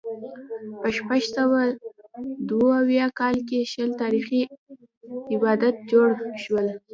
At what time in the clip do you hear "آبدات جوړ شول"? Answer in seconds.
5.35-6.67